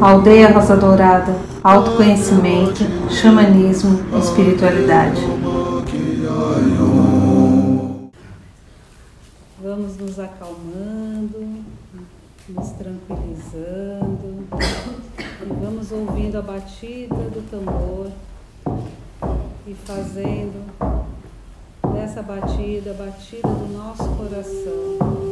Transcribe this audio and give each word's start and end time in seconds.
Aldeia 0.00 0.52
Rosa 0.52 0.76
Dourada, 0.76 1.34
autoconhecimento, 1.62 2.84
xamanismo, 3.10 4.00
espiritualidade. 4.18 5.20
Vamos 9.60 9.96
nos 9.96 10.18
acalmando, 10.20 11.64
nos 12.48 12.70
tranquilizando 12.70 14.46
e 15.42 15.64
vamos 15.64 15.90
ouvindo 15.90 16.38
a 16.38 16.42
batida 16.42 17.14
do 17.14 17.42
tambor 17.50 18.10
e 19.66 19.74
fazendo 19.84 20.64
dessa 21.92 22.22
batida, 22.22 22.92
a 22.92 22.94
batida 22.94 23.48
do 23.48 23.72
nosso 23.76 24.08
coração 24.16 25.27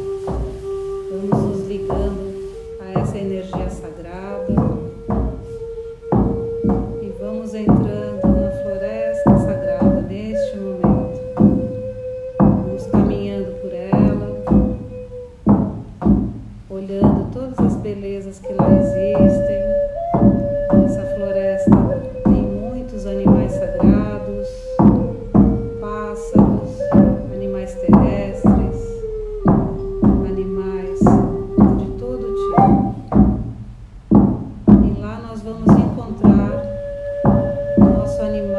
nos 1.23 1.67
ligando. 1.67 2.26
ನಿಮ್ಮ 38.37 38.55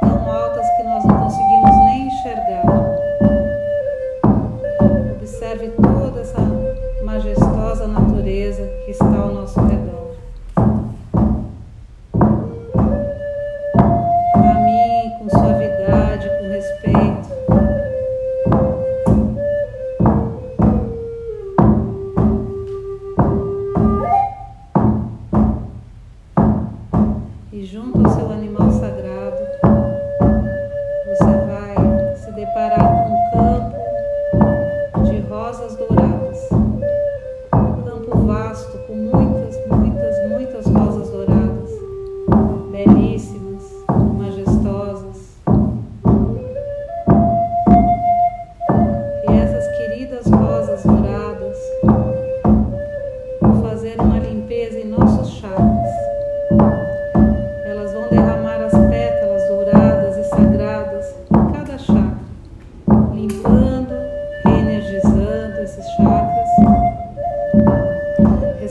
tão 0.00 0.30
altas 0.30 0.66
que 0.76 0.82
nós 0.82 1.04
não 1.04 1.16
conseguimos 1.20 1.76
nem 1.84 2.06
enxergar. 2.08 2.71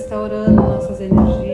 restaurando 0.02 0.52
nossas 0.64 1.00
energias. 1.00 1.51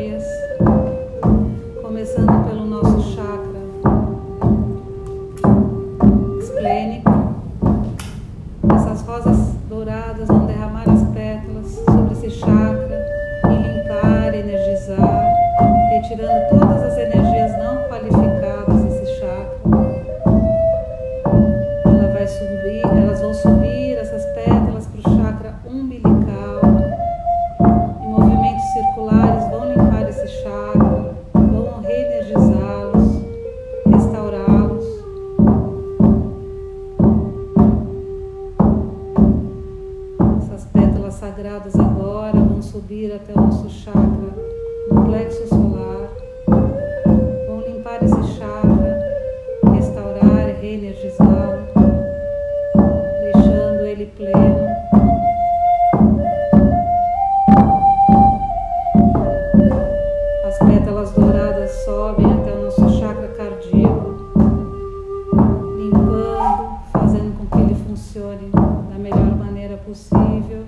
melhor 69.08 69.38
maneira 69.38 69.78
possível, 69.78 70.66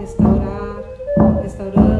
restaurar, 0.00 0.82
restaurando. 1.42 1.97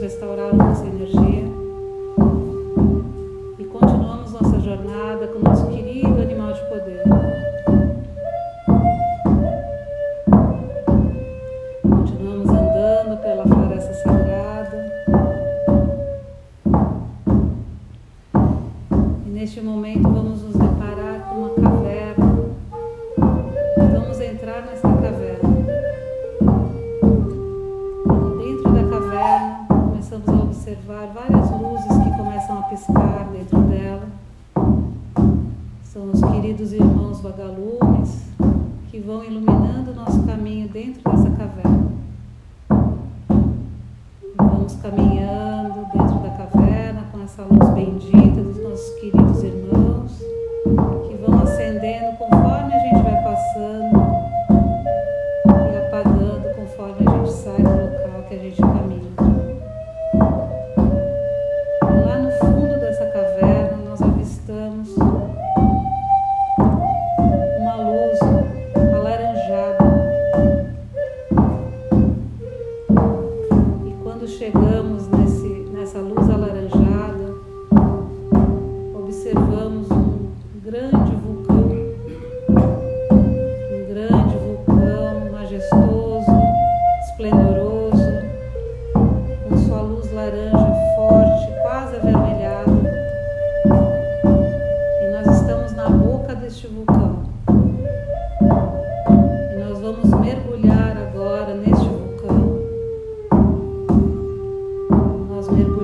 restauración. 0.00 0.39
São 35.92 36.08
os 36.08 36.20
queridos 36.20 36.72
irmãos 36.72 37.20
vagalumes 37.20 38.22
que 38.92 39.00
vão 39.00 39.24
iluminando 39.24 39.90
o 39.90 39.94
nosso 39.96 40.22
caminho 40.22 40.68
dentro 40.68 41.02
dessa 41.02 41.28
caverna. 41.30 41.90
Vamos 44.36 44.76
caminhando 44.76 45.80
dentro 45.92 46.20
da 46.20 46.30
caverna 46.30 47.06
com 47.10 47.20
essa 47.24 47.42
luz 47.42 47.68
bendita 47.70 48.40
dos 48.40 48.62
nossos 48.62 49.00
queridos 49.00 49.42
irmãos 49.42 50.16
que 51.08 51.16
vão 51.26 51.42
acendendo 51.42 52.16
conforme 52.18 52.72
a 52.72 52.78
gente 52.78 53.02
vai 53.02 53.24
passando 53.24 54.19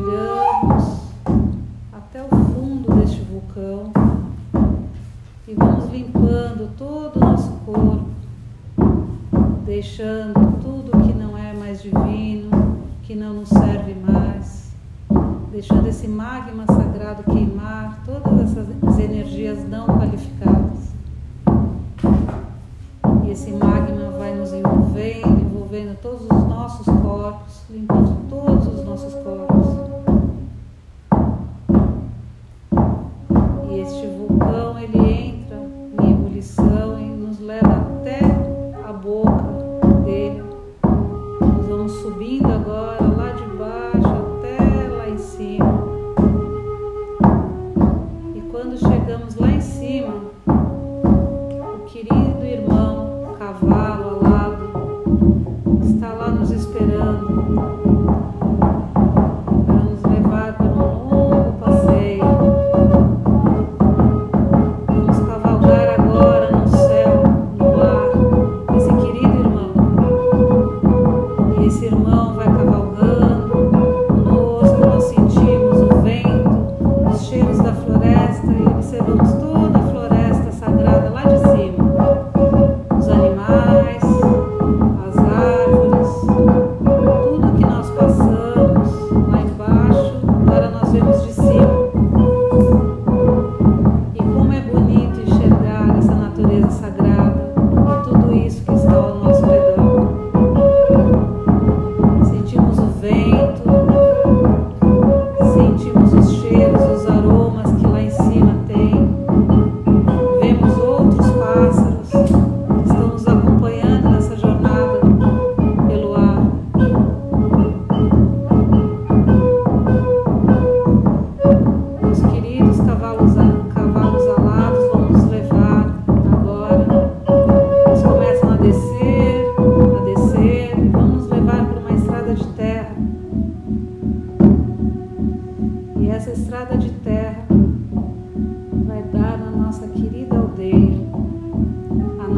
mergulhamos 0.06 1.00
até 1.92 2.22
o 2.22 2.28
fundo 2.28 2.94
deste 2.94 3.20
vulcão 3.22 3.92
e 5.48 5.54
vamos 5.54 5.90
limpando 5.90 6.70
todo 6.76 7.16
o 7.16 7.20
nosso 7.20 7.50
corpo, 7.64 8.06
deixando 9.64 10.60
tudo 10.62 11.02
que 11.04 11.12
não 11.12 11.36
é 11.36 11.52
mais 11.52 11.82
divino, 11.82 12.78
que 13.02 13.14
não 13.14 13.34
nos 13.34 13.48
serve 13.48 13.94
mais, 13.94 14.72
deixando 15.50 15.88
esse 15.88 16.06
magma 16.06 16.64
sagrado 16.66 17.24
queimar 17.24 18.02
todas 18.04 18.56
essas 18.56 18.98
energias 18.98 19.68
não 19.68 19.86
qualificadas. 19.86 20.86
E 23.24 23.30
esse 23.30 23.50
magma 23.52 24.10
vai 24.18 24.34
nos 24.34 24.52
envolvendo, 24.52 25.40
envolvendo 25.40 25.96
todos 26.00 26.22
os 26.22 26.48
nossos 26.48 26.86
corpos, 26.86 27.62
limpando 27.70 28.28
todos 28.28 28.66
os 28.66 28.84
nossos 28.84 29.14
corpos. 29.14 29.95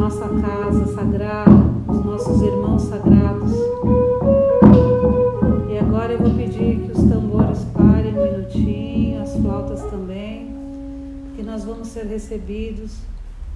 nossa 0.08 0.28
casa 0.40 0.86
sagrada, 0.94 1.50
os 1.86 2.02
nossos 2.02 2.40
irmãos 2.40 2.80
sagrados. 2.84 3.52
E 5.68 5.78
agora 5.78 6.14
eu 6.14 6.18
vou 6.18 6.34
pedir 6.34 6.80
que 6.80 6.92
os 6.92 7.10
tambores 7.10 7.62
parem 7.74 8.18
um 8.18 8.22
minutinho, 8.22 9.20
as 9.20 9.36
flautas 9.36 9.82
também, 9.90 10.50
que 11.36 11.42
nós 11.42 11.62
vamos 11.62 11.88
ser 11.88 12.06
recebidos 12.06 12.96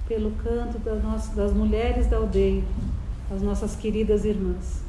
pelo 0.07 0.29
canto 0.43 0.77
das, 0.77 1.03
nossas, 1.03 1.35
das 1.35 1.53
mulheres 1.53 2.05
da 2.05 2.17
aldeia, 2.17 2.63
as 3.33 3.41
nossas 3.41 3.75
queridas 3.75 4.23
irmãs. 4.23 4.83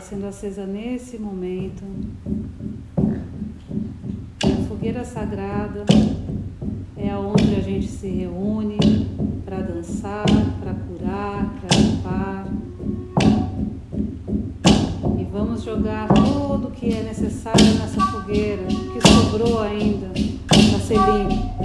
Sendo 0.00 0.26
acesa 0.26 0.64
nesse 0.64 1.18
momento. 1.18 1.82
A 4.44 4.68
fogueira 4.68 5.04
sagrada 5.04 5.84
é 6.96 7.16
onde 7.16 7.54
a 7.56 7.60
gente 7.60 7.88
se 7.88 8.08
reúne 8.08 8.78
para 9.44 9.58
dançar, 9.58 10.24
para 10.60 10.74
curar, 10.74 11.54
para 11.60 11.76
limpar. 11.76 12.46
E 15.18 15.24
vamos 15.24 15.62
jogar 15.64 16.08
tudo 16.08 16.68
o 16.68 16.70
que 16.70 16.94
é 16.94 17.02
necessário 17.02 17.64
nessa 17.80 18.00
fogueira, 18.06 18.62
que 18.66 19.08
sobrou 19.08 19.60
ainda 19.60 20.06
para 20.46 20.78
ser 20.78 20.98
limpo. 20.98 21.56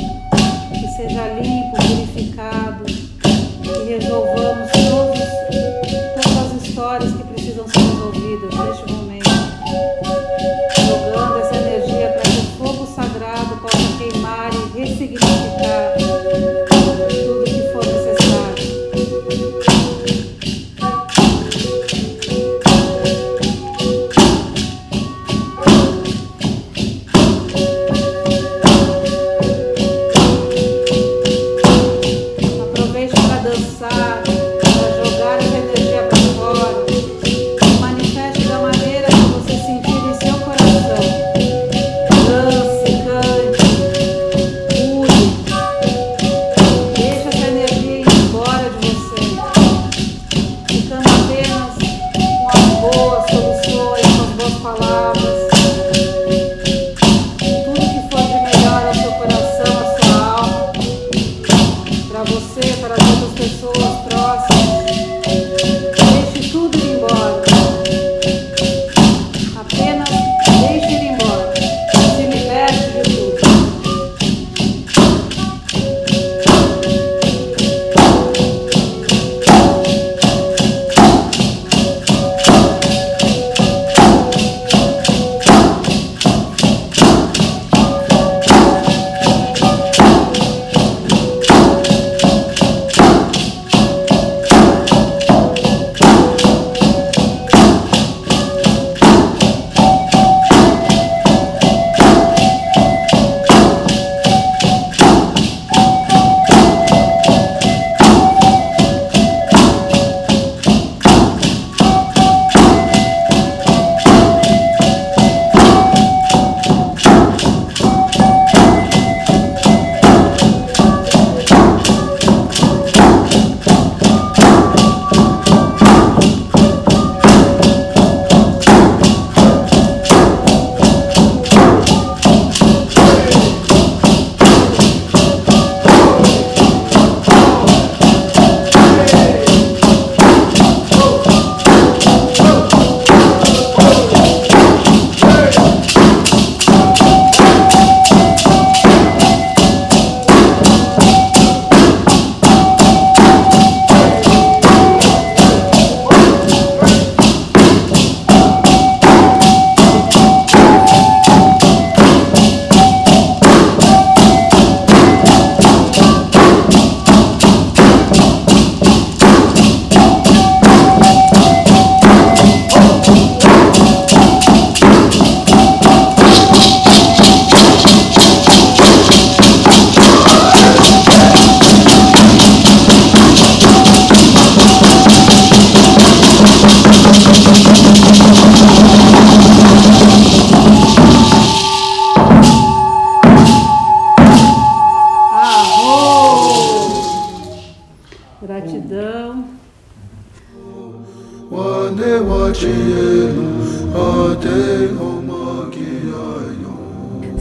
Que 0.72 0.88
seja 0.96 1.40
limpo, 1.40 1.78
purificado, 1.78 2.86
que 2.86 3.94
resolvamos 3.94 4.72
todas 4.90 6.38
as 6.38 6.64
histórias 6.64 7.14
que 7.14 7.31
precisam 7.42 7.68
ser 7.68 7.80
resolvidas 7.80 8.54
neste 8.54 8.92
momento, 8.94 9.01